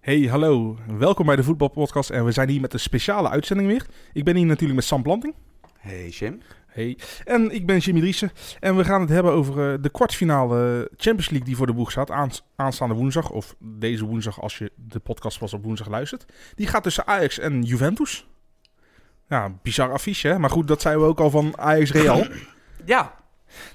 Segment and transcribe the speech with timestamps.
[0.00, 0.78] Hey, hallo.
[0.98, 3.86] Welkom bij de Voetbalpodcast en we zijn hier met een speciale uitzending weer.
[4.12, 5.34] Ik ben hier natuurlijk met Sam Planting.
[5.78, 6.40] Hey Jim.
[6.66, 6.98] Hey.
[7.24, 8.32] En ik ben Jimmy Driessen.
[8.60, 11.90] En we gaan het hebben over uh, de kwartfinale Champions League die voor de boeg
[11.90, 12.10] staat.
[12.10, 16.24] Aans aanstaande woensdag, of deze woensdag als je de podcast pas op woensdag luistert.
[16.54, 18.26] Die gaat tussen Ajax en Juventus.
[19.28, 20.38] Ja, bizar affiche hè.
[20.38, 22.26] Maar goed, dat zijn we ook al van Ajax Real.
[22.84, 23.14] ja.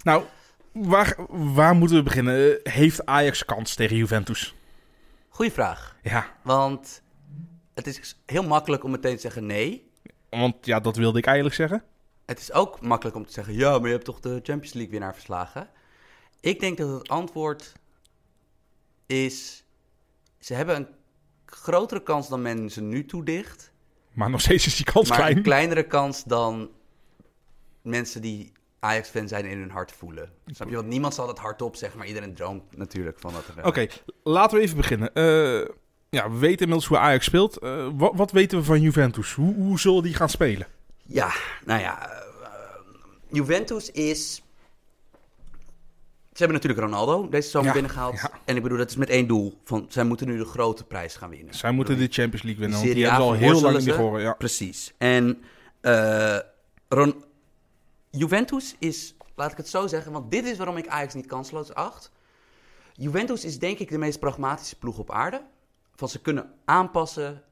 [0.04, 0.24] Nou,
[0.72, 2.60] waar, waar moeten we beginnen?
[2.64, 4.56] Heeft Ajax kans tegen Juventus?
[5.36, 5.96] Goeie vraag.
[6.04, 6.36] Ja.
[6.42, 7.02] Want
[7.74, 9.92] het is heel makkelijk om meteen te zeggen nee.
[10.30, 11.84] Want ja, dat wilde ik eigenlijk zeggen.
[12.26, 14.92] Het is ook makkelijk om te zeggen, ja, maar je hebt toch de Champions League
[14.92, 15.70] winnaar verslagen.
[16.40, 17.74] Ik denk dat het antwoord
[19.06, 19.64] is,
[20.40, 20.88] ze hebben een
[21.46, 23.72] grotere kans dan men ze nu toedicht.
[24.12, 25.38] Maar nog steeds is die kans maar klein.
[25.38, 26.70] een kleinere kans dan
[27.82, 28.52] mensen die
[28.86, 30.30] Ajax-fan zijn in hun hart voelen.
[30.46, 30.76] Snap je?
[30.76, 33.66] Want niemand zal dat hardop zeggen, maar iedereen droomt natuurlijk van dat.
[33.66, 33.88] Oké,
[34.24, 35.10] laten we even beginnen.
[35.14, 35.68] Uh,
[36.10, 37.64] ja, we weten inmiddels hoe Ajax speelt.
[37.64, 39.34] Uh, wat, wat, weten we van Juventus?
[39.34, 40.68] Hoe, hoe zullen die gaan spelen?
[41.04, 41.34] Ja,
[41.66, 42.18] nou ja, uh,
[43.30, 44.36] Juventus is...
[46.34, 48.16] Ze hebben natuurlijk Ronaldo deze zomer ja, binnengehaald.
[48.16, 48.32] Ja.
[48.46, 49.60] En ik bedoel, dat is met één doel.
[49.64, 51.54] Van, zij moeten nu de grote prijs gaan winnen.
[51.54, 54.22] Zij moeten de Champions League winnen, want die hebben al heel lang niet gehoord.
[54.22, 54.34] Ja.
[54.34, 54.94] Precies.
[54.98, 55.44] En
[56.88, 57.24] Ron
[58.18, 61.74] Juventus is, laat ik het zo zeggen, want dit is waarom ik Ajax niet kansloos
[61.74, 62.12] acht.
[62.94, 65.42] Juventus is denk ik de meest pragmatische ploeg op aarde.
[65.96, 67.44] Van ze kunnen aanpassen.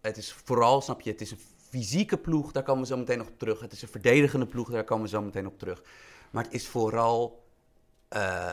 [0.00, 3.18] Het is vooral, snap je, het is een fysieke ploeg, daar komen we zo meteen
[3.18, 3.60] nog op terug.
[3.60, 5.82] Het is een verdedigende ploeg, daar komen we zo meteen op terug.
[6.30, 7.44] Maar het is vooral,
[8.16, 8.50] uh,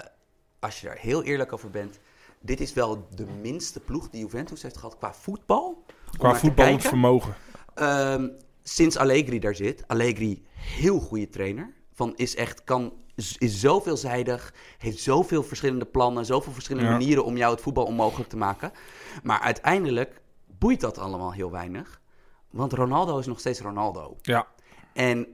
[0.60, 2.00] als je daar heel eerlijk over bent,
[2.40, 5.84] dit is wel de minste ploeg die Juventus heeft gehad qua voetbal.
[6.18, 7.36] Qua voetbalvermogen.
[7.76, 9.84] Um, sinds Allegri daar zit.
[9.88, 11.74] Allegri, heel goede trainer.
[11.94, 16.98] Van is echt, kan, is zo veelzijdig, heeft zoveel verschillende plannen, zoveel verschillende ja.
[16.98, 18.72] manieren om jou het voetbal onmogelijk te maken.
[19.24, 22.02] Maar uiteindelijk boeit dat allemaal heel weinig.
[22.50, 24.18] Want Ronaldo is nog steeds Ronaldo.
[24.22, 24.48] Ja.
[24.94, 25.28] En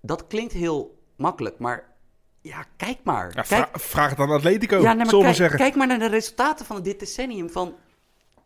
[0.00, 1.92] dat klinkt heel makkelijk, maar
[2.40, 3.32] ja, kijk maar.
[3.34, 5.58] Ja, kijk, vra vraag het aan Atletico, ja, nee, maar kijk, zeggen.
[5.58, 7.50] Kijk maar naar de resultaten van dit decennium.
[7.50, 7.74] Van,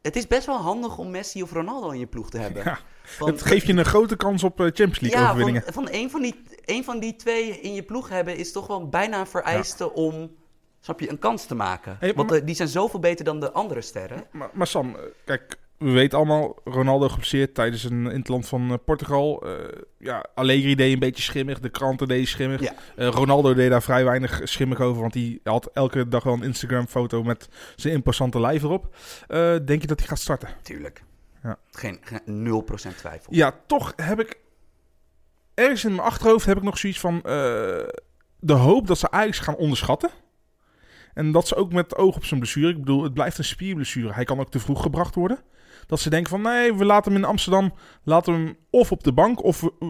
[0.02, 2.64] het is best wel handig om Messi of Ronaldo in je ploeg te hebben.
[2.64, 2.78] Ja.
[3.18, 5.62] Want, het geeft je een grote kans op Champions League ja, overwinningen.
[5.62, 8.66] Van, van een, van die, een van die twee in je ploeg hebben is toch
[8.66, 9.90] wel bijna een vereiste ja.
[9.90, 10.30] om
[10.80, 11.96] snap je, een kans te maken.
[12.00, 14.24] Hey, Want maar, die zijn zoveel beter dan de andere sterren.
[14.30, 18.70] Maar, maar Sam, kijk, we weten allemaal, Ronaldo geblesseerd tijdens een in het land van
[18.70, 19.46] uh, Portugal.
[19.46, 19.54] Uh,
[19.98, 22.60] ja, Allegri deed een beetje schimmig, de kranten deden schimmig.
[22.60, 22.74] Ja.
[22.96, 26.42] Uh, Ronaldo deed daar vrij weinig schimmig over, want hij had elke dag wel een
[26.42, 28.96] Instagram-foto met zijn imposante lijf erop.
[29.64, 30.48] denk je dat hij gaat starten?
[30.62, 31.02] Tuurlijk.
[31.42, 31.58] Ja.
[31.70, 32.62] Geen, geen
[32.92, 33.34] 0% twijfel.
[33.34, 34.38] Ja, toch heb ik
[35.54, 37.20] ergens in mijn achterhoofd heb ik nog zoiets van
[38.40, 40.10] de hoop dat ze Ajax gaan onderschatten.
[41.14, 44.12] En dat ze ook met oog op zijn blessure, ik bedoel, het blijft een spierblessure.
[44.12, 45.38] Hij kan ook te vroeg gebracht worden.
[45.88, 47.72] Dat ze denken van nee, we laten hem in Amsterdam,
[48.02, 49.62] laten we hem of op de bank of...
[49.62, 49.88] Uh,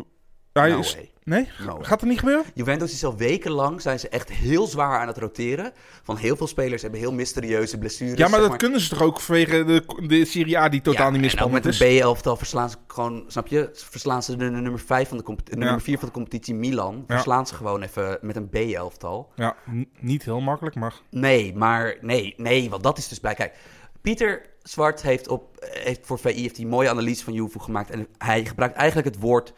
[0.52, 1.10] hij no is, way.
[1.24, 1.48] nee?
[1.66, 2.44] No Gaat het niet gebeuren?
[2.54, 5.72] Juventus is al wekenlang, zijn ze echt heel zwaar aan het roteren.
[6.02, 8.18] Van heel veel spelers hebben heel mysterieuze blessures.
[8.18, 8.58] Ja, maar dat maar.
[8.58, 11.64] kunnen ze toch ook vanwege de, de Serie A die totaal ja, niet meer spannend
[11.64, 11.80] met is?
[11.80, 13.70] een B-elftal verslaan ze gewoon, snap je?
[13.72, 15.56] Verslaan ze de, nummer 5 van de, de Ja.
[15.56, 17.04] nummer 4 van de competitie Milan.
[17.06, 19.32] Verslaan ze gewoon even met een B-elftal.
[19.34, 19.56] Ja,
[20.00, 20.94] niet heel makkelijk, maar...
[21.10, 23.34] Nee, maar nee, nee, want dat is dus bij.
[23.34, 23.54] Kijk,
[24.00, 27.90] Pieter Zwart heeft, op, heeft voor VI heeft die mooie analyse van Juve gemaakt.
[27.90, 29.52] En hij gebruikt eigenlijk het woord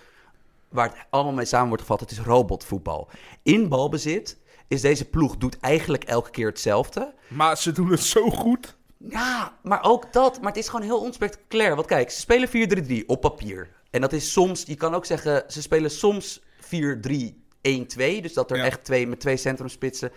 [0.69, 2.01] waar het allemaal mee samen wordt gevat.
[2.01, 3.09] Het is robotvoetbal.
[3.43, 7.15] In balbezit is deze ploeg doet eigenlijk elke keer hetzelfde.
[7.29, 8.77] Maar ze doen het zo goed.
[8.97, 10.39] Ja, maar ook dat.
[10.41, 11.75] Maar het is gewoon heel onspectaculair.
[11.75, 12.49] Want kijk, ze spelen
[13.03, 13.69] 4-3-3 op papier.
[13.91, 18.21] En dat is soms, je kan ook zeggen, ze spelen soms 4-3-1-2.
[18.21, 18.65] Dus dat er Ja.
[18.65, 20.13] echt twee met twee centrumspitsen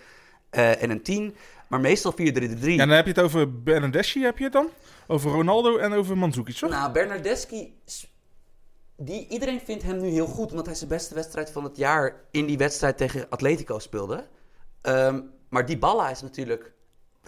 [0.54, 1.34] eh, en een 10.
[1.68, 2.16] Maar meestal 4-3-3.
[2.16, 4.68] Ja, dan heb je het over Bernardeschi, heb je het dan?
[5.06, 6.70] Over Ronaldo en over Mandzukic, toch?
[6.70, 7.74] Nou, Bernardeschi,
[8.96, 12.20] die, iedereen vindt hem nu heel goed, omdat hij zijn beste wedstrijd van het jaar
[12.30, 14.26] in die wedstrijd tegen Atletico speelde.
[14.80, 16.72] Ehm, maar Dybala is natuurlijk...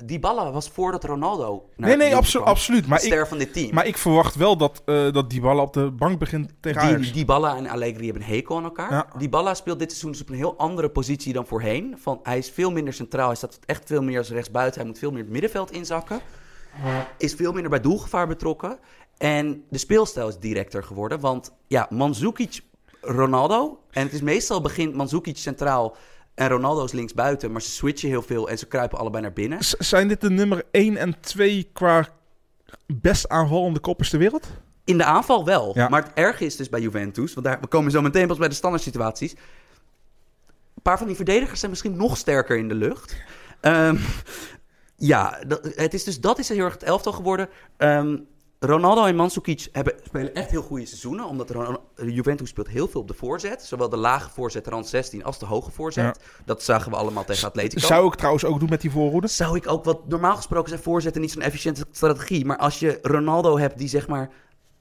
[0.05, 2.87] Dybala was voordat Ronaldo naar nee, nee, kwam, absoluut.
[2.87, 3.75] Maar de ik, ster van dit team.
[3.75, 7.03] maar ik verwacht wel dat, eh dat Dybala op de bank begint tegen Ajax.
[7.03, 8.93] Die, Dybala en Allegri hebben een hekel aan elkaar.
[8.93, 9.07] Ja.
[9.19, 11.95] Dybala speelt dit seizoen dus op een heel andere positie dan voorheen.
[11.99, 13.27] Van, hij is veel minder centraal.
[13.27, 14.81] Hij staat echt veel meer als rechtsbuiten.
[14.81, 16.21] Hij moet veel meer het middenveld inzakken.
[17.19, 18.79] Is veel minder bij doelgevaar betrokken.
[19.17, 21.21] En de speelstijl is directer geworden.
[21.21, 22.61] Want ja, Mandzukic,
[23.01, 23.79] Ronaldo.
[23.91, 25.97] En het is meestal begint Mandzukic centraal
[26.37, 27.53] en Ronaldo is linksbuiten.
[27.53, 29.65] Maar ze switchen heel veel en ze kruipen allebei naar binnen.
[29.65, 32.09] Z- zijn dit de nummer 1 en 2 qua
[32.87, 34.47] best aanvallende koppers ter wereld?
[34.85, 35.71] In de aanval wel.
[35.75, 35.89] Ja.
[35.89, 38.49] Maar het erge is dus bij Juventus, want daar, we komen zo meteen pas bij
[38.49, 39.33] de standaard situaties.
[39.33, 43.17] Een paar van die verdedigers zijn misschien nog sterker in de lucht.
[43.61, 43.97] Ehm,
[44.99, 47.49] Ja, dat, het is dus, dat is heel erg het elftal geworden.
[47.77, 48.17] Ehm,
[48.59, 51.25] Ronaldo en Mandzukic hebben, spelen echt heel goede seizoenen.
[51.27, 53.63] Omdat Ron- Juventus speelt heel veel op de voorzet.
[53.63, 56.19] Zowel de lage voorzet rand 16 als de hoge voorzet.
[56.45, 57.87] Dat zagen we allemaal tegen Atletico.
[57.87, 59.27] Zou ik trouwens ook doen met die voorhoede.
[59.27, 60.09] Zou ik ook wat...
[60.09, 62.45] Normaal gesproken zijn voorzetten niet zo'n efficiënte strategie.
[62.45, 64.31] Maar als je Ronaldo hebt die zeg maar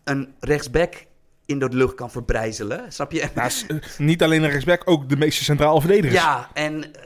[0.04, 1.06] een rechtsback
[1.46, 2.92] in de lucht kan verbrijzelen.
[2.94, 3.30] Snap je?
[3.36, 6.22] Nou, eh, niet alleen een rechtsback, ook de meeste centrale verdedigers.
[6.22, 7.02] Ja, en, eh,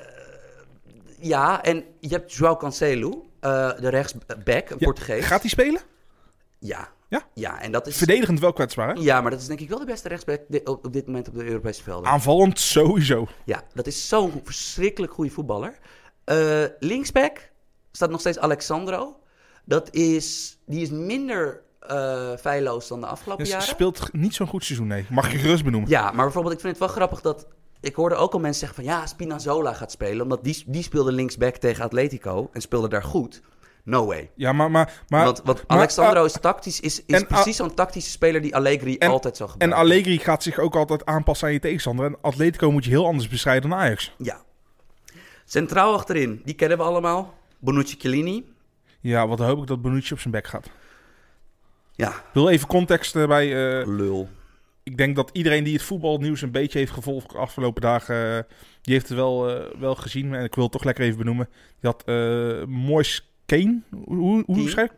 [1.19, 5.25] ja, en je hebt João Cancelo, eh, de rechtsback, een Ja, Portugees.
[5.25, 5.81] Gaat hij spelen?
[6.59, 6.89] Ja.
[7.09, 7.27] Ja?
[7.33, 7.97] Ja, en dat is...
[7.97, 9.01] Verdedigend wel kwetsbaar, hè?
[9.01, 11.45] Ja, maar dat is denk ik wel de beste rechtsback op, dit moment op de
[11.45, 12.09] Europese velden.
[12.09, 13.27] Aanvallend sowieso.
[13.45, 15.77] Ja, dat is zo'n verschrikkelijk goede voetballer.
[16.23, 17.51] Eh, linksback
[17.91, 19.19] staat nog steeds Alexandro.
[19.65, 23.67] Dat is, die is minder eh feilloos dan de afgelopen Dus jaren.
[23.67, 25.05] speelt niet zo'n goed seizoen, nee.
[25.09, 25.89] Mag je gerust benoemen.
[25.89, 27.47] Ja, maar bijvoorbeeld, ik vind het wel grappig dat...
[27.81, 30.21] Ik hoorde ook al mensen zeggen van ja, Spinazzola gaat spelen.
[30.21, 33.41] Omdat die, die speelde linksback tegen Atletico en speelde daar goed.
[33.89, 34.29] No way.
[34.35, 34.71] Ja, maar...
[34.71, 38.41] maar, maar want want maar- Alexandro is tactisch, is, is en- precies zo'n tactische speler
[38.41, 39.89] die Allegri En- altijd zou En gebruiken.
[39.91, 42.05] Allegri gaat zich ook altijd aanpassen aan je tegenstander.
[42.05, 44.13] En Atletico moet je heel anders bestrijden dan Ajax.
[44.17, 44.41] Ja.
[45.45, 47.33] Centraal achterin, die kennen we allemaal.
[47.59, 48.45] Bonucci Chiellini.
[48.99, 50.69] Ja, wat hoop ik dat Bonucci op zijn bek gaat.
[51.95, 53.79] Ja, Ik wil even context erbij.
[53.79, 54.29] eh, lul.
[54.83, 58.37] ik denk dat iedereen die het voetbalnieuws een beetje heeft gevolgd de afgelopen dagen...
[58.37, 58.43] eh,
[58.81, 60.33] die heeft het wel, eh, wel gezien.
[60.33, 61.49] En ik wil het toch lekker even benoemen.
[61.81, 62.05] Die had
[62.67, 63.79] Moise Kane.
[64.05, 64.89] Hoe, hoe, schrijf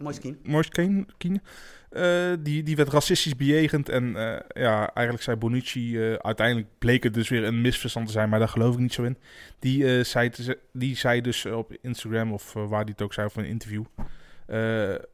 [0.69, 1.41] Kane, Kine.
[1.89, 3.89] Eh, die, die werd racistisch bejegend.
[3.89, 5.97] En eh, ja, eigenlijk zei Bonucci...
[5.97, 8.29] eh, uiteindelijk bleek het dus weer een misverstand te zijn.
[8.29, 9.17] Maar daar geloof ik niet zo in.
[9.59, 12.33] Die, eh, zei, te die zei dus op Instagram...
[12.33, 13.83] of waar die het ook zei, of een interview...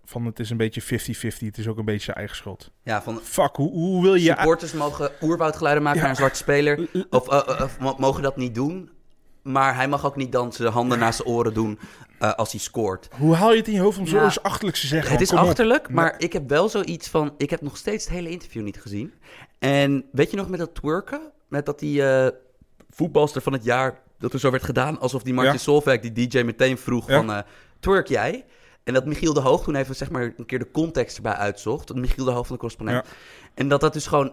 [0.06, 0.86] van het is een beetje 50-50.
[1.40, 2.72] Het is ook een beetje zijn eigen schuld.
[2.84, 4.22] Ja, van Fuck, hoe, hoe wil je...
[4.36, 6.06] supporters mogen oerwoudgeluiden maken Ja.
[6.06, 6.88] naar een zwarte speler.
[7.10, 7.28] Of,
[7.62, 8.90] of mo- mogen dat niet doen.
[9.48, 11.80] Maar hij mag ook niet dan zijn handen naast zijn oren doen
[12.20, 13.08] eh, als hij scoort.
[13.18, 14.30] Hoe haal je het in je hoofd om Ja.
[14.30, 15.12] zo achterlijk te zeggen?
[15.12, 15.38] Het is op.
[15.38, 17.34] achterlijk, maar ik heb wel zoiets van...
[17.38, 19.14] Ik heb nog steeds het hele interview niet gezien.
[19.60, 21.22] En weet je nog met dat twerken?
[21.48, 22.28] Met dat die eh,
[22.90, 24.00] voetbalster van het jaar...
[24.20, 25.60] Dat er zo werd gedaan alsof die Martin Ja.
[25.60, 27.16] Solveig, die DJ, meteen vroeg Ja.
[27.18, 27.32] van...
[27.32, 27.40] eh,
[27.80, 28.46] twerk jij?
[28.84, 31.94] En dat Michiel de Hoog toen even zeg maar, een keer de context erbij uitzocht.
[31.96, 33.06] Michiel de Hoog van de correspondent.
[33.54, 34.32] En dat dat dus gewoon...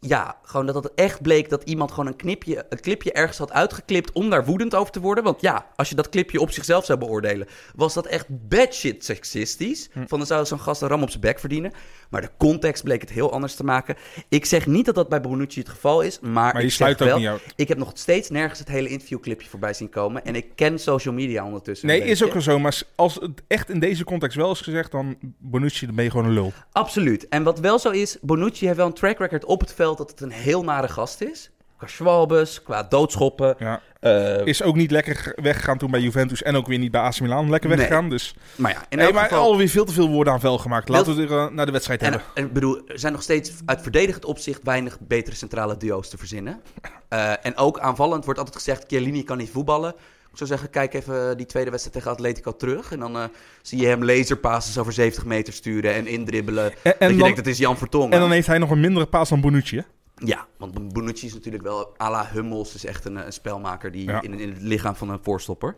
[0.00, 3.52] Ja, gewoon dat het echt bleek dat iemand gewoon een, knipje, een clipje ergens had
[3.52, 5.24] uitgeklipt om daar woedend over te worden.
[5.24, 9.04] Want ja, als je dat clipje op zichzelf zou beoordelen, was dat echt bad shit
[9.04, 9.88] seksistisch.
[9.92, 10.06] Hm.
[10.06, 11.72] Van dan zou zo'n gast een ram op zijn bek verdienen.
[12.10, 13.96] Maar de context bleek het heel anders te maken.
[14.28, 16.98] Ik zeg niet dat dat bij Bonucci het geval is, maar, Maar je ik sluit
[16.98, 17.42] wel, niet uit.
[17.56, 20.24] ik heb nog steeds nergens het hele interviewclipje voorbij zien komen.
[20.24, 21.88] En ik ken social media ondertussen.
[21.88, 22.58] Nee, is ook wel zo.
[22.58, 26.10] Maar als het echt in deze context wel is gezegd, dan Bonucci, dan ben je
[26.10, 26.52] gewoon een lul.
[26.72, 27.28] Absoluut.
[27.28, 30.10] En wat wel zo is, Bonucci heeft wel een track record op het veld dat
[30.10, 31.50] het een heel nare gast is.
[31.78, 33.54] Qua schwalbes, qua doodschoppen.
[33.58, 33.80] Ja.
[34.00, 37.20] Eh, Is ook niet lekker weggegaan toen bij Juventus en ook weer niet bij AC
[37.20, 37.78] Milan lekker Nee.
[37.78, 38.08] weggegaan.
[38.10, 39.42] Dus maar ja, in nee, maar geval...
[39.44, 40.88] alweer veel te veel woorden aan vuil gemaakt.
[40.88, 42.28] Laten we er eh, naar de wedstrijd En, hebben.
[42.34, 46.18] en ik bedoel, er zijn nog steeds uit verdedigend opzicht weinig betere centrale duo's te
[46.18, 46.60] verzinnen.
[47.08, 49.94] Eh, en ook aanvallend wordt altijd gezegd, Chiellini kan niet voetballen.
[50.36, 52.92] Ik zou zeggen, kijk even die tweede wedstrijd tegen Atletico terug.
[52.92, 53.24] En dan eh,
[53.62, 56.72] zie je hem laserpasses over 70 meter sturen en indribbelen.
[56.82, 58.12] En, dat je denkt, dat is Jan Vertongen.
[58.12, 59.82] en dan heeft hij nog een mindere paas dan Bonucci, hè?
[60.26, 62.74] Ja, want Bonucci is natuurlijk wel à la Hummels.
[62.74, 64.22] is echt een, eh, een spelmaker die Ja.
[64.22, 65.74] in, in het lichaam van een voorstopper.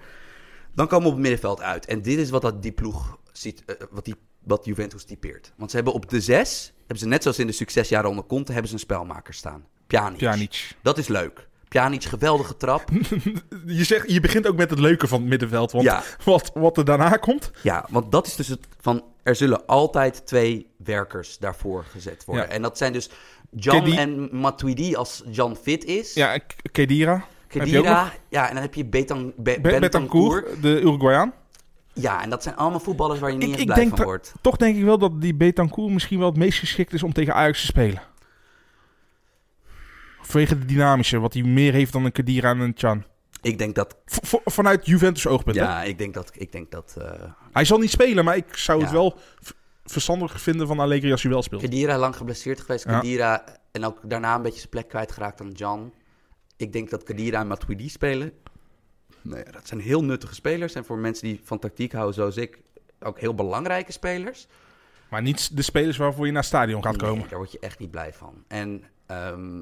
[0.75, 1.87] Dan komen we op het middenveld uit.
[1.87, 5.53] En dit is wat dat, die ploeg ziet, eh, wat, die, wat Juventus typeert.
[5.57, 8.53] Want ze hebben op de zes, hebben ze net zoals in de succesjaren onder Conte,
[8.53, 9.65] hebben ze een spelmaker staan.
[9.87, 10.19] Pjanic.
[10.19, 10.77] Pjanic.
[10.83, 11.48] Dat is leuk.
[11.69, 12.89] Pjanic, geweldige trap.
[13.67, 15.73] Je, zegt, je begint ook met het leuke van het middenveld.
[15.73, 16.03] Want Ja.
[16.25, 17.51] wat, wat er daarna komt...
[17.63, 19.05] Ja, want dat is dus het van...
[19.23, 22.45] Er zullen altijd twee werkers daarvoor gezet worden.
[22.47, 22.51] Ja.
[22.51, 23.11] En dat zijn dus
[23.51, 26.15] Jan en Matuidi als Jan fit is.
[26.15, 26.39] Ja,
[26.73, 27.25] Kedira.
[27.49, 29.81] Kedira, ja, en dan heb je Betan, Be, Be- Bentancur.
[29.81, 31.33] Betancourt, de Uruguayaan.
[31.93, 34.05] Ja, en dat zijn allemaal voetballers waar je niet Ik- eens ik blij denk van
[34.05, 34.33] wordt.
[34.41, 37.35] Toch denk ik wel dat die Betancourt misschien wel het meest geschikt is om tegen
[37.35, 38.03] Ajax te spelen.
[40.29, 43.05] Vanwege de dynamische, wat hij meer heeft dan een Kedira en een Chan.
[43.43, 43.97] Ik denk dat...
[44.07, 45.57] V- vanuit Juventus oogpunt.
[45.57, 45.63] hè?
[45.63, 46.31] Ja, ik denk dat...
[46.35, 47.13] Ik denk dat eh
[47.53, 49.19] Hij zal niet spelen, maar ik zou het wel
[49.85, 51.61] verstandig vinden van Allegri als hij wel speelt.
[51.63, 52.85] Kedira lang geblesseerd geweest.
[52.85, 53.01] Ja.
[53.01, 55.93] Kedira en ook daarna een beetje zijn plek kwijtgeraakt aan Jan.
[56.57, 58.33] Ik denk dat Kedira en Matuidi spelen.
[59.23, 60.75] Nee, dat zijn heel nuttige spelers.
[60.75, 62.61] En voor mensen die van tactiek houden zoals ik...
[63.01, 64.47] Ook heel belangrijke spelers.
[65.11, 67.29] Maar niet de spelers waarvoor je naar het stadion gaat Nee, komen.
[67.29, 68.45] daar word je echt niet blij van.
[68.49, 69.61] En ehm,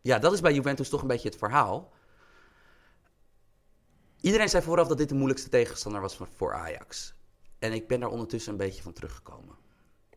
[0.00, 1.92] ja, dat is bij Juventus toch een beetje het verhaal.
[4.20, 7.14] Iedereen zei vooraf dat dit de moeilijkste tegenstander was voor- Ajax.
[7.58, 9.54] En ik ben daar ondertussen een beetje van teruggekomen.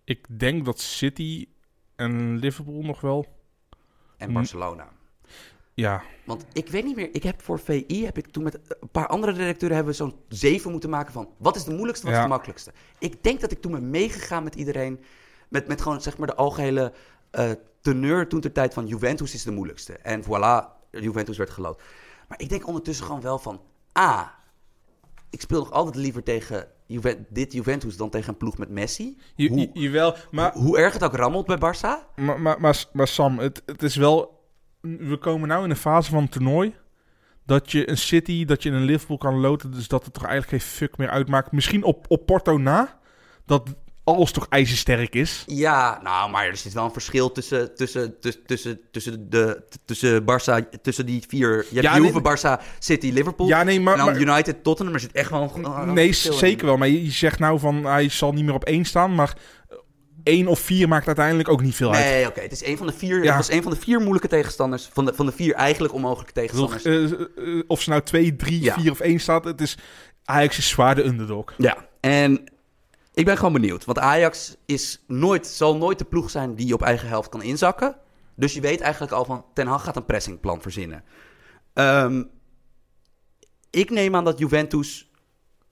[0.04, 1.48] Ik denk dat City
[1.96, 3.26] en Liverpool nog wel.
[4.18, 4.34] En Mm.
[4.34, 4.90] Barcelona.
[5.76, 8.90] Ja, Want ik weet niet meer, ik heb voor VI, heb ik toen met een
[8.92, 12.16] paar andere redacteuren, hebben we zo'n zeven moeten maken van, wat is de moeilijkste, wat
[12.16, 12.74] is de makkelijkste?
[13.00, 15.04] Ik denk dat ik toen ben meegegaan met iedereen,
[15.50, 16.94] met, met gewoon zeg maar de algehele
[17.34, 19.94] eh teneur toen ter tijd van Juventus is de moeilijkste.
[19.94, 21.82] En voilà, Juventus werd gelood.
[22.28, 23.62] Maar ik denk ondertussen gewoon wel van,
[23.92, 24.28] ah,
[25.30, 29.18] ik speel nog altijd liever tegen Juve- dit Juventus dan tegen een ploeg met Messi.
[29.36, 30.16] je, Hoe- jawel.
[30.32, 32.16] Maar, Hoe erg het ook rammelt bij Barça.
[32.16, 34.42] maar, maar, maar, maar Sam, het, het is wel...
[34.82, 36.76] We komen nou in een fase van het toernooi...
[37.46, 39.72] dat je een City, dat je een Liverpool kan loten...
[39.72, 41.52] dus dat het toch eigenlijk geen fuck meer uitmaakt.
[41.52, 43.00] Misschien op, op Porto na...
[43.46, 45.44] dat alles toch ijzersterk is.
[45.48, 50.22] Ja, nou, maar er zit wel een verschil tussen, tussen, tussen, tussen, tussen, de, tussen
[50.22, 51.50] Barça, tussen die vier.
[51.70, 53.48] Je hebt Ja, Juve, nee, Barça, City, Liverpool.
[53.48, 53.94] Ja, nee, maar...
[53.94, 54.94] en dan maar United, Tottenham.
[54.94, 56.14] Er zit echt wel een, nee, in.
[56.14, 56.78] zeker wel.
[56.78, 57.86] Maar je, zegt nou van...
[57.86, 59.16] hij zal niet meer op één staan...
[59.16, 59.38] maar
[60.24, 62.06] één of vier maakt uiteindelijk ook niet veel uit.
[62.06, 62.42] Nee, oké.
[62.42, 63.24] Het is een van de vier.
[63.24, 63.36] Ja.
[63.36, 64.90] Het was een van de vier moeilijke tegenstanders.
[64.94, 66.84] Van de, van de vier eigenlijk onmogelijke tegenstanders.
[66.84, 68.74] eh, eh, of ze nou 2, 3, Ja.
[68.74, 69.78] 4 of 1 staat, het is
[70.26, 71.54] Ajax is zwaar de underdog.
[71.58, 72.44] Ja, en
[73.14, 73.86] ik ben gewoon benieuwd.
[73.86, 77.96] Want Ajax is nooit, zal nooit de ploeg zijn die op eigen helft kan inzakken.
[78.36, 81.04] Dus je weet eigenlijk al van Ten Hag gaat een pressingplan verzinnen.
[81.74, 82.24] Ehm,
[83.70, 85.12] ik neem aan dat Juventus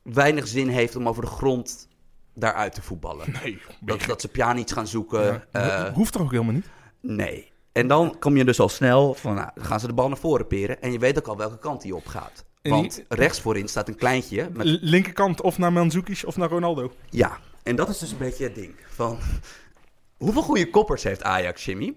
[0.03, 1.88] weinig zin heeft om over de grond
[2.33, 3.31] daaruit te voetballen.
[3.43, 5.24] Nee, Dat, dat ze Pjanic gaan zoeken.
[5.24, 5.45] ja.
[5.51, 6.69] eh, Ho- hoeft er ook helemaal niet.
[7.01, 7.50] nee.
[7.71, 10.48] En dan kom je dus al snel van, nou, gaan ze de bal naar voren
[10.48, 10.81] peren.
[10.81, 12.45] En je weet ook al welke kant die op gaat.
[12.62, 16.91] Want rechts voorin staat een kleintje met Linkerkant of naar Mandzukic of naar Ronaldo.
[17.10, 18.75] Ja, en dat is dus een beetje het ding.
[18.89, 19.18] Van,
[20.18, 21.96] hoeveel goede koppers heeft Ajax, Jimmy?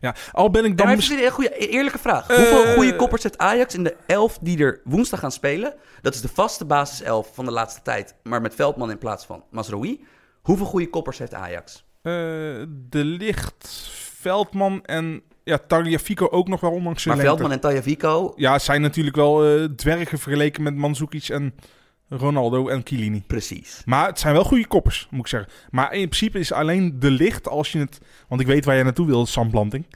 [0.00, 0.86] Ja, al ben ik Dan dan...
[0.86, 2.28] maar mis- een goede, e- eerlijke vraag.
[2.28, 5.74] Eh, hoeveel goede koppers heeft Ajax in de elf die er woensdag gaan spelen?
[6.02, 9.44] Dat is de vaste basiself van de laatste tijd, maar met Veldman in plaats van
[9.50, 10.04] Masrowi.
[10.42, 11.84] Hoeveel goede koppers heeft Ajax?
[12.02, 12.12] eh,
[12.68, 13.68] de Licht,
[14.20, 17.42] Veldman en ja, Tagliafico ook nog wel ondanks zijn Maar lengte.
[17.42, 21.54] Veldman en Tajavico, Ja, zijn natuurlijk wel eh, dwergen vergeleken met Mandzukic en
[22.08, 23.22] Ronaldo en Chiellini.
[23.26, 23.82] precies.
[23.84, 25.50] Maar het zijn wel goede koppers, moet ik zeggen.
[25.70, 27.98] Maar in principe is alleen de licht als je het...
[28.28, 29.86] Want ik weet waar jij naartoe wil, Sam Planting.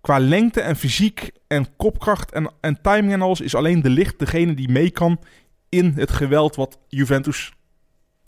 [0.00, 3.40] Qua lengte en fysiek en kopkracht en, en timing en alles...
[3.40, 5.18] is alleen de licht degene die mee kan
[5.68, 7.52] in het geweld wat Juventus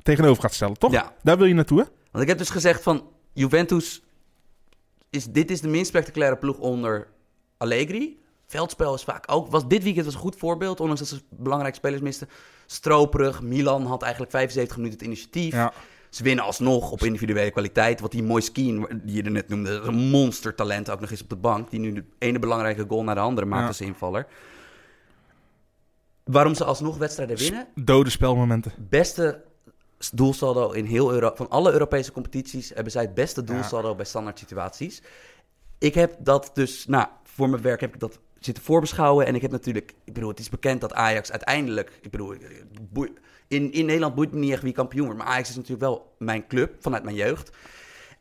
[0.03, 0.93] tegenover gaat stellen, toch?
[0.93, 1.85] Ja, Daar wil je naartoe, hè?
[2.11, 4.03] want ik heb dus gezegd van Juventus,
[5.11, 7.09] is, dit is de minst spectaculaire ploeg onder
[7.57, 8.21] Allegri.
[8.47, 11.77] Veldspel is vaak ook, was, dit weekend was een goed voorbeeld, ondanks dat ze belangrijke
[11.77, 12.29] spelers misten.
[12.67, 15.53] Stroperig, Milan had eigenlijk 75 minuten het initiatief.
[15.53, 15.73] Ja.
[16.11, 18.01] Ze winnen alsnog op individuele kwaliteit.
[18.01, 21.37] Wat die Moiskeen, die je er net noemde, een monstertalent ook nog eens op de
[21.37, 21.71] bank.
[21.71, 23.69] Die nu de ene belangrijke goal naar de andere maakt Ja.
[23.69, 24.27] als invaller.
[26.25, 27.67] Waarom ze alsnog wedstrijden winnen?
[27.75, 28.73] Dode spelmomenten.
[28.79, 29.45] Beste
[30.13, 31.37] doelsaldo in heel Europa.
[31.37, 35.03] Van alle Europese competities hebben zij het beste doelsaldo bij standaard situaties.
[35.79, 39.27] Ik heb dat dus, nou, voor mijn werk heb ik dat zitten voorbeschouwen.
[39.27, 42.35] En ik heb natuurlijk, ik bedoel, het is bekend dat Ajax uiteindelijk, ik bedoel,
[42.91, 43.13] boei-
[43.49, 45.21] in, in Nederland boeit me niet echt wie kampioen wordt.
[45.21, 47.57] Maar Ajax is natuurlijk wel mijn club vanuit mijn jeugd.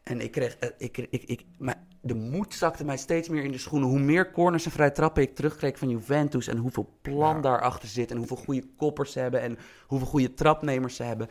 [0.03, 3.51] En ik kreeg, eh, ik, ik, ik, maar de moed zakte mij steeds meer in
[3.51, 3.89] de schoenen.
[3.89, 6.48] Hoe meer corners en vrije trappen ik terugkreeg van Juventus.
[6.48, 7.41] En hoeveel plan Ja.
[7.41, 8.12] daarachter zit.
[8.12, 9.41] En hoeveel goede koppers ze hebben.
[9.41, 11.27] En hoeveel goede trapnemers ze hebben.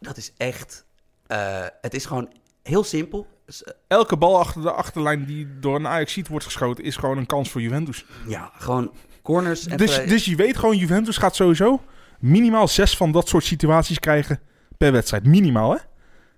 [0.00, 0.84] Dat is echt,
[1.26, 3.26] eh, het is gewoon heel simpel.
[3.46, 3.54] Eh,
[3.88, 6.84] Elke bal achter de achterlijn die door een Ajax wordt geschoten...
[6.84, 8.04] is gewoon een kans voor Juventus.
[8.26, 8.92] Ja, gewoon
[9.22, 11.80] corners en Dus, dus je weet gewoon, Juventus gaat sowieso
[12.18, 14.40] minimaal zes van dat soort situaties krijgen
[14.78, 15.26] per wedstrijd.
[15.26, 15.78] Minimaal, hè?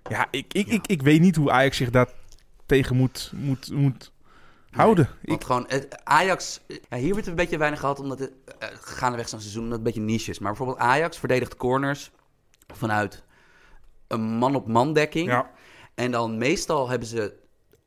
[0.09, 0.73] Ja, ik, ik, Ja.
[0.73, 2.07] Ik, ik weet niet hoe Ajax zich daar
[2.65, 4.11] tegen moet, moet, moet
[4.69, 5.09] houden.
[5.21, 9.29] Ik, gewoon, het- Ajax, ja, hier wordt een beetje weinig gehad, omdat het uh, gaandeweg
[9.29, 10.39] zo'n seizoen, het een beetje niche is.
[10.39, 12.11] Maar bijvoorbeeld Ajax verdedigt corners
[12.73, 13.23] vanuit
[14.07, 15.27] een man-op-man dekking.
[15.27, 15.51] ja,
[15.95, 17.33] En dan meestal hebben ze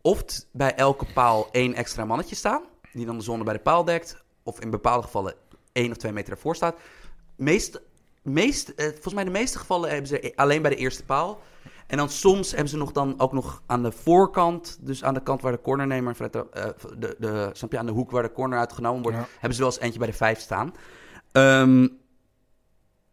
[0.01, 3.85] of bij elke paal één extra mannetje staan, die dan de zone bij de paal
[3.85, 5.35] dekt, of in bepaalde gevallen
[5.73, 6.77] één of twee meter ervoor staat.
[7.37, 7.81] Meest,
[8.23, 11.41] meest, eh, volgens mij de meeste gevallen hebben ze alleen bij de eerste paal.
[11.87, 15.23] En dan soms hebben ze nog dan ook nog aan de voorkant, dus aan de
[15.23, 16.65] kant waar de cornernemer, de, eh,
[16.99, 19.27] de, de, snap je, aan de hoek waar de corner uitgenomen wordt, Ja.
[19.33, 20.75] hebben ze wel eens eentje bij de vijf staan.
[21.33, 21.89] Ehm,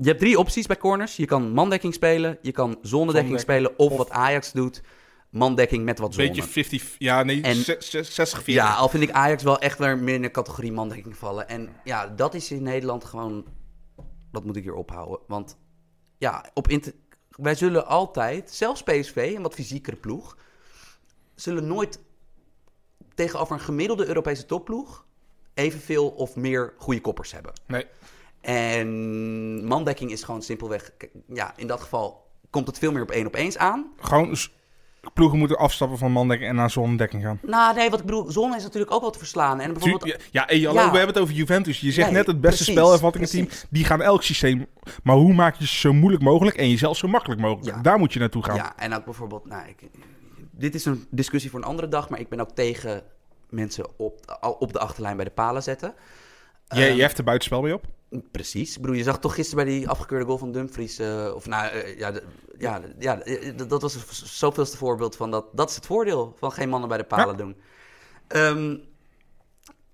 [0.03, 1.15] je hebt drie opties bij corners.
[1.15, 4.81] Je kan mandekking spelen, je kan zonnedekking spelen, of, of- wat Ajax doet,
[5.29, 6.25] mandekking met wat zon.
[6.25, 6.95] beetje 50...
[6.97, 9.97] Ja, nee, En- zes- zes- 60 40 Ja, al vind ik Ajax wel echt weer
[9.97, 11.47] meer in de categorie mandekking vallen.
[11.47, 13.45] En ja, dat is in Nederland gewoon...
[14.31, 15.19] Dat moet ik hier ophouden.
[15.27, 15.57] Want
[16.17, 16.93] ja, op inter-
[17.29, 20.37] wij zullen altijd, zelfs PSV, een wat fysiekere ploeg...
[21.35, 21.99] zullen nooit
[23.15, 25.05] tegenover een gemiddelde Europese topploeg...
[25.53, 27.53] evenveel of meer goede koppers hebben.
[27.67, 27.85] Nee.
[28.43, 30.91] En mandekking is gewoon simpelweg...
[31.27, 33.91] Ja, in dat geval komt het veel meer op één op eens aan.
[33.99, 34.35] Gewoon,
[35.13, 37.39] ploegen moeten afstappen van mandekking en naar zonnedekking gaan.
[37.41, 39.59] Nou, nee, wat ik bedoel, zon is natuurlijk ook wel te verslaan.
[39.59, 40.91] En bijvoorbeeld, Ja, ja, hey, hallo, Ja.
[40.91, 41.79] we hebben het over Juventus.
[41.79, 42.73] Je zegt Nee, net het beste
[43.11, 43.65] precies.
[43.69, 44.65] Die gaan elk systeem.
[45.03, 47.75] Maar hoe maak je ze zo moeilijk mogelijk en jezelf zo makkelijk mogelijk?
[47.75, 47.81] Ja.
[47.81, 48.55] Daar moet je naartoe gaan.
[48.55, 49.89] Ja, en ook bijvoorbeeld, nou, ik,
[50.51, 53.03] dit is een discussie voor een andere dag, maar ik ben ook tegen
[53.49, 55.93] mensen op, op de achterlijn bij de palen zetten.
[56.67, 57.85] Je, Ehm, je hebt er buitenspel mee op.
[58.31, 58.79] Precies.
[58.79, 61.97] Bedoel, je zag toch gisteren bij die afgekeurde goal van Dumfries, eh, of nou, eh,
[61.97, 62.23] ja, de-
[62.57, 65.45] ja, de- ja eh, dat- was het zoveelste voorbeeld van dat.
[65.53, 67.55] Dat is het voordeel van geen mannen bij de palen doen.
[68.27, 68.75] Ehm,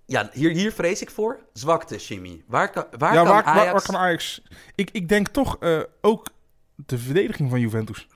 [0.05, 1.39] ja, hier, hier vrees ik voor.
[1.53, 2.43] Zwakte, Jimmy.
[2.47, 3.63] Waar kan, waar ja, kan waar, Ajax...
[3.63, 4.41] waar, waar kan Ajax...
[4.75, 5.57] Ik, ik denk toch
[6.01, 6.27] ook
[6.75, 8.07] de verdediging van Juventus.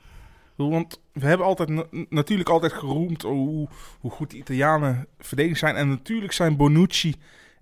[0.55, 3.67] Want we hebben altijd, na- natuurlijk altijd geroemd hoe,
[3.99, 5.75] hoe goed de Italianen verdedigd zijn.
[5.75, 7.15] En natuurlijk zijn Bonucci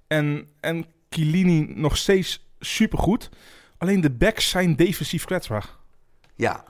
[0.07, 3.30] en, en Chiellini nog steeds supergoed.
[3.77, 5.70] Alleen de backs zijn defensief kwetsbaar.
[6.36, 6.63] Ja.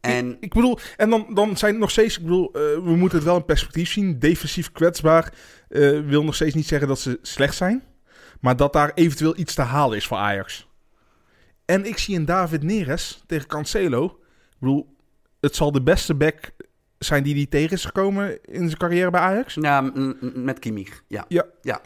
[0.00, 3.18] En Ik bedoel, en dan, dan zijn het nog steeds, ik bedoel, eh, we moeten
[3.18, 4.18] het wel in perspectief zien.
[4.18, 5.34] Defensief kwetsbaar
[5.68, 7.82] eh, wil nog steeds niet zeggen dat ze slecht zijn.
[8.40, 10.68] Maar dat daar eventueel iets te halen is voor Ajax.
[11.64, 14.04] En ik zie een David Neres tegen Cancelo.
[14.50, 14.96] Ik bedoel,
[15.40, 16.50] het zal de beste back
[16.98, 19.54] zijn die die tegen is gekomen in zijn carrière bij Ajax.
[19.54, 19.80] ja,
[20.34, 21.02] met Kimmich.
[21.06, 21.24] Ja.
[21.28, 21.46] Ja.
[21.62, 21.80] Ja.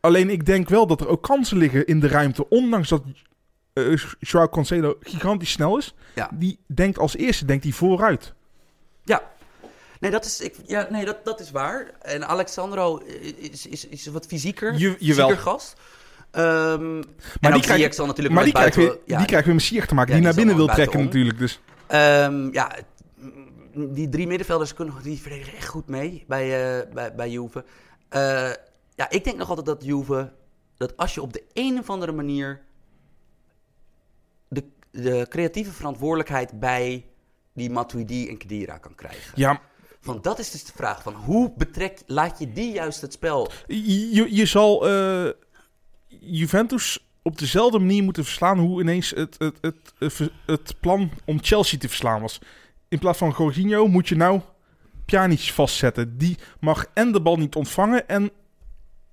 [0.00, 2.48] Alleen ik denk wel dat er ook kansen liggen in de ruimte.
[2.48, 3.02] Ondanks dat
[3.72, 5.94] eh Joao Cancelo gigantisch snel is.
[6.14, 6.30] Ja.
[6.34, 8.32] Die denkt als eerste denkt hij vooruit.
[9.04, 9.22] Ja.
[10.00, 11.90] Nee, dat is, ik, ja, nee dat, dat is waar.
[12.02, 13.02] En Alexandro
[13.50, 14.72] is, is, is een wat fysieker.
[14.78, 15.28] Je- jawel.
[15.28, 15.76] fysieker gast.
[16.30, 16.96] Ehm
[17.40, 19.86] maar die krijgt- zal natuurlijk Maar die krijgt, weer, ja, die krijgt weer met Sier
[19.86, 20.14] te maken.
[20.14, 21.38] Ja, die die naar binnen wil trekken natuurlijk.
[21.38, 21.60] Dus.
[21.86, 22.72] Ehm, ja,
[23.74, 27.64] die drie middenvelders kunnen die verdedigen echt goed mee bij, eh, bij, bij Juve.
[28.08, 28.50] Eh,
[28.98, 30.32] ja, ik denk nog altijd dat Juve,
[30.76, 32.60] dat als je op de een of andere manier
[34.48, 37.06] de, de creatieve verantwoordelijkheid bij
[37.52, 39.32] die Matuidi en Kedira kan krijgen.
[39.34, 39.60] Ja,
[40.02, 43.50] Want dat is dus de vraag van hoe betrek, laat je die juist het spel?
[43.66, 45.30] je, je zal eh,
[46.06, 51.38] Juventus op dezelfde manier moeten verslaan hoe ineens het, het, het, het, het plan om
[51.42, 52.40] Chelsea te verslaan was.
[52.88, 54.40] In plaats van Jorginho moet je nou
[55.04, 56.18] Pjanic vastzetten.
[56.18, 58.30] Die mag en de bal niet ontvangen en,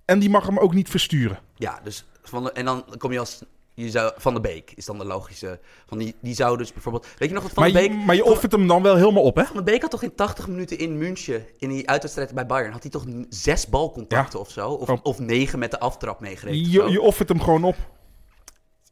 [0.05, 1.39] en die mag hem ook niet versturen.
[1.55, 3.41] Ja, dus van de, en dan kom je als
[3.73, 5.59] je zou, Van de Beek is dan de logische.
[5.87, 7.07] Van die, die zou dus bijvoorbeeld.
[7.17, 8.05] Weet je nog wat Van Maar de je, Beek.
[8.05, 9.45] maar je offert hem dan wel helemaal op, hè?
[9.45, 12.71] Van de Beek had toch in 80 minuten in München, in die uitwedstrijd bij Bayern,
[12.71, 14.69] had hij toch zes balcontacten of zo?
[14.71, 14.99] Of, Oh.
[15.03, 16.61] of negen met de aftrap meegereden?
[16.61, 17.75] of Je, je offert hem gewoon op.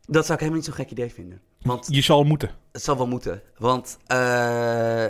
[0.05, 1.41] Dat zou ik helemaal niet zo'n gek idee vinden.
[1.61, 2.51] Want Je zal moeten.
[2.71, 3.41] het zal wel moeten.
[3.57, 5.05] Want, eh,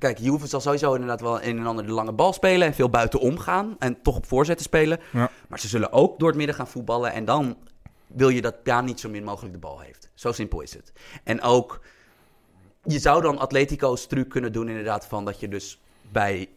[0.00, 2.90] kijk, Juve zal sowieso inderdaad wel een en ander de lange bal spelen en veel
[2.90, 3.76] buitenom gaan.
[3.78, 5.00] En toch op voorzetten spelen.
[5.12, 5.30] Ja.
[5.48, 7.12] Maar ze zullen ook door het midden gaan voetballen.
[7.12, 7.56] En dan
[8.06, 10.10] wil je dat Pjanic niet zo min mogelijk de bal heeft.
[10.14, 10.92] Zo simpel is het.
[11.24, 11.80] En ook,
[12.84, 16.48] je zou dan Atletico's truc kunnen doen inderdaad van dat je dus bij,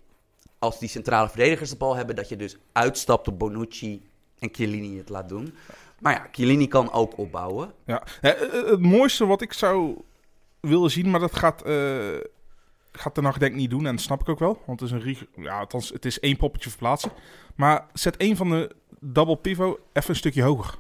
[0.60, 4.08] als die centrale verdedigers de bal hebben, dat je dus uitstapt op Bonucci
[4.40, 5.56] en Chiellini het laat doen.
[6.00, 7.74] Maar ja, Chiellini kan ook opbouwen.
[7.86, 8.04] Ja.
[8.22, 10.02] Eh, eh, het mooiste wat ik zou
[10.60, 11.64] willen zien, maar dat gaat,
[12.94, 13.86] gaat Ten Hag denk ik niet doen.
[13.86, 14.62] En dat snap ik ook wel.
[14.66, 14.96] Want het is,
[15.36, 17.12] een ja, althans, het is één poppetje verplaatsen.
[17.56, 20.76] Maar zet één van de double pivot even een stukje hoger.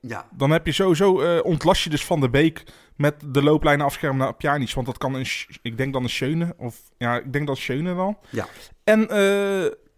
[0.00, 2.62] Ja, Dan heb je sowieso, eh, ontlast je dus Van de Beek
[2.96, 4.72] met de looplijnen afschermen naar Pjanic.
[4.72, 5.26] Want dat kan een,
[5.62, 6.54] ik denk dan een Schöne.
[6.58, 8.18] Of ja, ik denk dat Schöne dan.
[8.30, 8.46] Ja.
[8.84, 9.06] En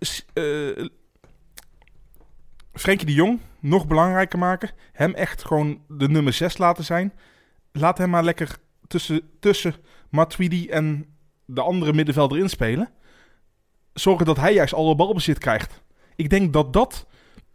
[0.00, 0.84] s- eh,
[2.72, 4.70] Frenkie de Jong nog belangrijker maken.
[4.92, 7.12] Hem echt gewoon de nummer 6 laten zijn.
[7.72, 9.74] Laat hem maar lekker tussen, tussen
[10.10, 12.90] Matuidi en de andere middenvelder inspelen.
[13.92, 15.82] Zorgen dat hij juist alle balbezit krijgt.
[16.16, 17.06] Ik denk dat dat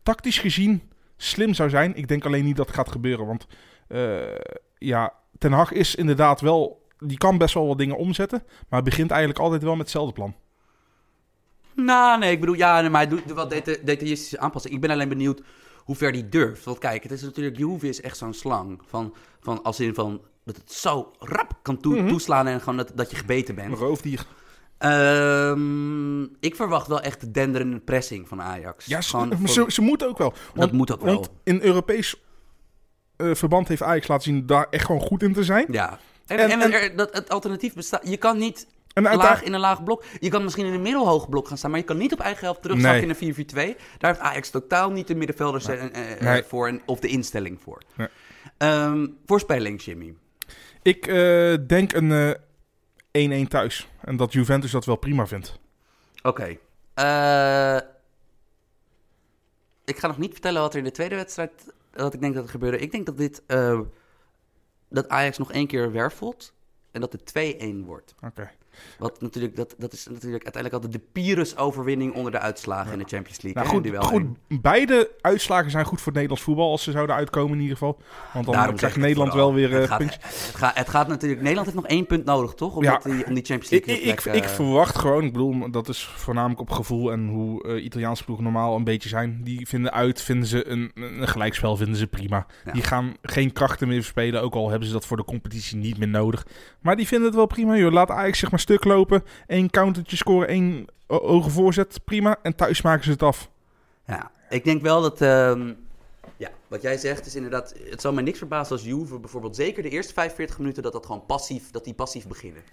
[0.04, 1.96] tactisch gezien slim zou zijn.
[1.96, 3.26] Ik denk alleen niet dat het gaat gebeuren.
[3.26, 3.48] Want
[3.88, 4.22] eh,
[4.78, 6.82] ja, Ten Hag is inderdaad wel...
[7.00, 8.44] Die kan best wel wat dingen omzetten.
[8.70, 10.36] Maar begint eigenlijk altijd wel met hetzelfde plan.
[11.76, 14.76] Nou, nee, ik bedoel, ja, maar hij doet wel deta- detailistische aanpassingen.
[14.76, 15.42] Ik ben alleen benieuwd
[15.84, 16.64] hoe ver die durft.
[16.66, 18.80] Want kijk, het is natuurlijk, Juve is echt zo'n slang.
[18.88, 22.08] Van, van, als in van, dat het zo rap kan Mhm.
[22.08, 23.80] toeslaan en gewoon dat, dat je gebeten Een bent.
[23.80, 24.26] roofdier.
[24.78, 28.86] Ehm, ik verwacht wel echt de denderende pressing van Ajax.
[28.86, 30.34] Ja, ze, voor- ze, ze moeten ook wel.
[30.54, 31.14] Want, moet ook wel.
[31.14, 32.22] Want in Europees
[33.16, 35.66] eh, verband heeft Ajax laten zien daar echt gewoon goed in te zijn.
[35.72, 36.00] Ja.
[36.28, 38.08] En, En- en, en- er- dat, het alternatief bestaat.
[38.10, 40.04] Je kan niet En laag in een laag blok.
[40.20, 42.44] Je kan misschien in een middelhoog blok gaan staan, maar je kan niet op eigen
[42.46, 43.10] helft terugzakken Nee.
[43.10, 43.78] in een 4-4-2.
[43.98, 46.44] Daar heeft Ajax totaal niet de middenvelders eh, eh, Nee.
[46.44, 47.82] voor en, of de instelling voor.
[48.58, 50.16] Ehm, voorspelling, Jimmy.
[50.82, 52.12] Ik eh, denk een
[53.12, 53.88] eh, 1-1 thuis.
[54.02, 55.60] En dat Juventus dat wel prima vindt.
[56.24, 56.58] Oké.
[56.94, 57.78] Eh,
[59.86, 61.74] ik ga nog niet vertellen wat er in de tweede wedstrijd.
[61.94, 62.78] Wat ik denk dat er gebeurde.
[62.80, 63.42] Ik denk dat dit.
[63.48, 63.80] eh,
[64.90, 66.54] dat Ajax nog één keer wervelt.
[66.92, 68.16] en dat het 2-1 wordt.
[68.26, 68.52] Oké.
[69.00, 73.06] Wat natuurlijk, dat, dat is natuurlijk uiteindelijk altijd de Pyrrhus-overwinning onder de uitslagen in de
[73.08, 73.64] Champions League.
[73.64, 77.16] Nou hè, goed, goed, beide uitslagen zijn goed voor het Nederlands voetbal als ze zouden
[77.16, 78.00] uitkomen in ieder geval.
[78.34, 81.42] Want dan Daarom krijgt Nederland wel weer het eh, gaat, het, gaat, het gaat natuurlijk...
[81.42, 82.76] Nederland heeft nog één punt nodig, toch?
[82.76, 83.00] Om, Ja.
[83.04, 85.90] die, om die Champions League ik, ik, plek, ik eh, verwacht gewoon, ik bedoel, dat
[85.90, 89.40] is voornamelijk op gevoel en hoe eh, Italiaanse ploegen normaal een beetje zijn.
[89.44, 92.46] Die vinden uit, vinden ze een, een gelijkspel, vinden ze prima.
[92.66, 92.72] Ja.
[92.72, 95.98] Die gaan geen krachten meer verspelen, ook al hebben ze dat voor de competitie niet
[95.98, 96.46] meer nodig.
[96.80, 97.92] Maar die vinden het wel prima, joh.
[97.92, 102.38] Laat Ajax zeg maar stuk lopen, één countertje scoren, één ogen voorzet, prima.
[102.42, 103.50] En thuis maken ze het af.
[104.06, 105.22] Ja, ik denk wel dat...
[105.22, 105.74] ehm,
[106.38, 107.74] ja, wat jij zegt is inderdaad...
[107.90, 109.56] Het zal mij niks verbazen als Juve bijvoorbeeld...
[109.56, 111.72] Zeker de eerste 45 minuten dat dat gewoon passief...
[111.72, 112.64] Dat die passief beginnen.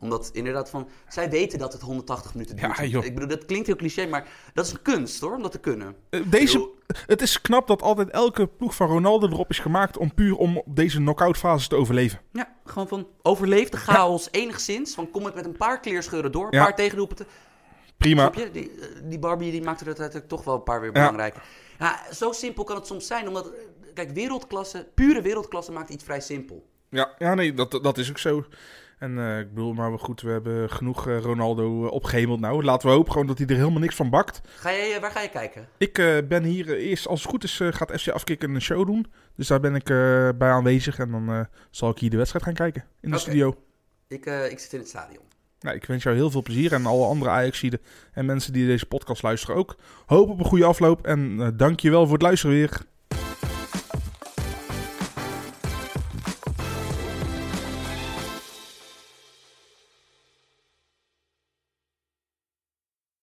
[0.00, 0.88] Omdat inderdaad van...
[1.08, 2.76] Zij weten dat het 180 minuten duurt.
[2.76, 3.04] Ja, joh.
[3.04, 5.58] Ik bedoel, dat klinkt heel cliché, maar dat is een kunst hoor, om dat te
[5.58, 5.96] kunnen.
[6.10, 6.68] Eh, Deze,
[7.06, 10.62] het is knap dat altijd elke ploeg van Ronaldo erop is gemaakt om puur om
[10.66, 12.20] deze knock-out fase te overleven.
[12.32, 14.94] Ja, gewoon van overleef de chaos enigszins.
[14.94, 16.44] Van kom het met een paar kleerscheuren door.
[16.46, 16.64] Een Ja.
[16.64, 17.26] paar tegendoelpunten.
[17.98, 18.30] Prima.
[18.30, 21.34] Die, eh, die Barbie die maakt er uiteindelijk toch wel een paar weer belangrijk.
[21.78, 23.28] Ja, zo simpel kan het soms zijn.
[23.28, 23.52] Omdat, eh,
[23.94, 26.68] kijk, wereldklasse, pure wereldklasse maakt iets vrij simpel.
[26.88, 28.44] Ja, ja nee, dat, dat is ook zo.
[29.00, 32.64] En eh, ik bedoel, maar goed, we hebben genoeg eh, Ronaldo eh, opgehemeld nou.
[32.64, 34.40] Laten we hopen gewoon dat hij er helemaal niks van bakt.
[34.44, 35.68] Ga jij, waar ga je kijken?
[35.78, 35.92] Ik
[36.28, 39.06] ben hier eerst, als het goed is, gaat FC Afkikken een show doen.
[39.36, 39.84] Dus daar ben ik
[40.38, 43.56] bij aanwezig en dan zal ik hier de wedstrijd gaan kijken in de studio.
[44.08, 45.22] Ik, ik zit in het stadion.
[45.60, 47.80] Nou, ik wens jou heel veel plezier en alle andere Ajaxiden
[48.12, 49.76] en mensen die deze podcast luisteren ook.
[50.06, 52.80] Hoop op een goede afloop en dank je wel voor het luisteren weer.